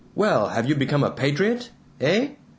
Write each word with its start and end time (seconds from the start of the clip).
Well, 0.15 0.47
have 0.47 0.65
you 0.67 0.73
become 0.73 1.03
a 1.03 1.11
patriot? 1.11 1.69
Eh? 1.99 2.29